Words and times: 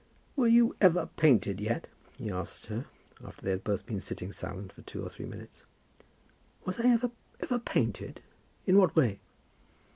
"Were 0.35 0.47
you 0.47 0.75
ever 0.81 1.05
painted 1.15 1.61
yet?" 1.61 1.85
he 2.17 2.31
asked 2.31 2.65
her 2.65 2.85
after 3.23 3.43
they 3.45 3.51
had 3.51 3.63
both 3.63 3.85
been 3.85 4.01
sitting 4.01 4.31
silent 4.31 4.73
for 4.73 4.81
two 4.81 5.03
or 5.05 5.09
three 5.11 5.27
minutes. 5.27 5.63
"Was 6.65 6.79
I 6.79 6.87
ever 6.87 7.11
ever 7.41 7.59
painted? 7.59 8.19
In 8.65 8.79
what 8.79 8.95
way?" 8.95 9.19